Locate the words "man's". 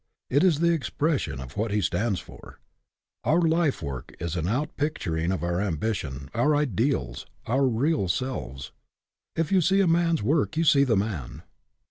9.85-10.23